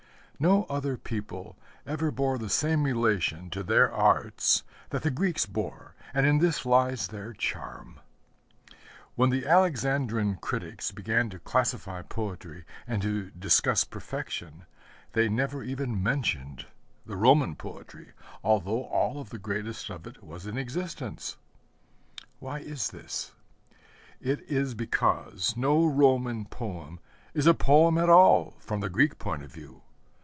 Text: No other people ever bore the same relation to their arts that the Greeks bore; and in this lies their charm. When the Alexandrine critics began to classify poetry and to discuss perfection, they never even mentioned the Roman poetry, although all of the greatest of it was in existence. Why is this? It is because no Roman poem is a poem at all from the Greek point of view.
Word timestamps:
No 0.43 0.63
other 0.71 0.97
people 0.97 1.55
ever 1.85 2.09
bore 2.09 2.39
the 2.39 2.49
same 2.49 2.81
relation 2.81 3.51
to 3.51 3.61
their 3.61 3.93
arts 3.93 4.63
that 4.89 5.03
the 5.03 5.11
Greeks 5.11 5.45
bore; 5.45 5.93
and 6.15 6.25
in 6.25 6.39
this 6.39 6.65
lies 6.65 7.09
their 7.09 7.31
charm. 7.33 7.99
When 9.13 9.29
the 9.29 9.45
Alexandrine 9.45 10.37
critics 10.41 10.91
began 10.91 11.29
to 11.29 11.37
classify 11.37 12.01
poetry 12.01 12.65
and 12.87 13.03
to 13.03 13.29
discuss 13.37 13.83
perfection, 13.83 14.65
they 15.13 15.29
never 15.29 15.61
even 15.61 16.01
mentioned 16.01 16.65
the 17.05 17.17
Roman 17.17 17.55
poetry, 17.55 18.13
although 18.43 18.85
all 18.85 19.21
of 19.21 19.29
the 19.29 19.37
greatest 19.37 19.91
of 19.91 20.07
it 20.07 20.23
was 20.23 20.47
in 20.47 20.57
existence. 20.57 21.37
Why 22.39 22.61
is 22.61 22.89
this? 22.89 23.33
It 24.19 24.41
is 24.49 24.73
because 24.73 25.55
no 25.55 25.85
Roman 25.85 26.45
poem 26.45 26.99
is 27.35 27.45
a 27.45 27.53
poem 27.53 27.99
at 27.99 28.09
all 28.09 28.55
from 28.59 28.79
the 28.79 28.89
Greek 28.89 29.19
point 29.19 29.43
of 29.43 29.51
view. 29.53 29.83